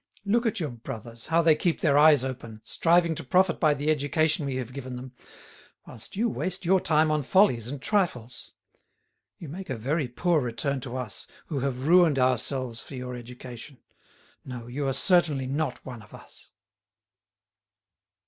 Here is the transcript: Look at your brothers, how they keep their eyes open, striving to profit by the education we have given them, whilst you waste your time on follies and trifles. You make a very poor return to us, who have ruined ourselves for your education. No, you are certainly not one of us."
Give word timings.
Look 0.25 0.47
at 0.47 0.59
your 0.59 0.71
brothers, 0.71 1.27
how 1.27 1.43
they 1.43 1.53
keep 1.53 1.81
their 1.81 1.95
eyes 1.95 2.23
open, 2.23 2.61
striving 2.63 3.13
to 3.13 3.23
profit 3.23 3.59
by 3.59 3.75
the 3.75 3.91
education 3.91 4.47
we 4.47 4.55
have 4.55 4.73
given 4.73 4.95
them, 4.95 5.13
whilst 5.85 6.15
you 6.15 6.27
waste 6.27 6.65
your 6.65 6.81
time 6.81 7.11
on 7.11 7.21
follies 7.21 7.67
and 7.67 7.79
trifles. 7.79 8.51
You 9.37 9.47
make 9.47 9.69
a 9.69 9.77
very 9.77 10.07
poor 10.07 10.41
return 10.41 10.79
to 10.81 10.97
us, 10.97 11.27
who 11.49 11.59
have 11.59 11.85
ruined 11.87 12.17
ourselves 12.17 12.81
for 12.81 12.95
your 12.95 13.13
education. 13.15 13.77
No, 14.43 14.65
you 14.65 14.87
are 14.87 14.93
certainly 14.93 15.45
not 15.45 15.85
one 15.85 16.01
of 16.01 16.15
us." 16.15 16.49